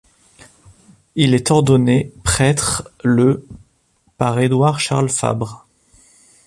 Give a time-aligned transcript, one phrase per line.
[1.13, 3.45] Il est ordonné prêtre le
[4.17, 5.67] par Édouard-Charles Fabre.